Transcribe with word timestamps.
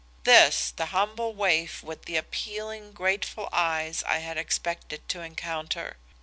This, 0.23 0.71
the 0.71 0.87
humble 0.87 1.35
waif 1.35 1.83
with 1.83 2.05
the 2.05 2.17
appealing 2.17 2.91
grateful 2.91 3.47
eyes 3.53 4.03
I 4.07 4.17
had 4.17 4.35
expected 4.35 5.07
to 5.09 5.21
encounter? 5.21 5.97